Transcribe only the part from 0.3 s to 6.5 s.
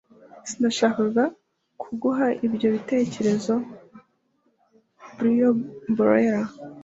sinashakaga kuguha ibyo bitekerezo. (brauliobezerra